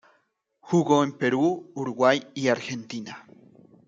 [0.61, 3.27] Jugó en el Perú, Uruguay y Argentina.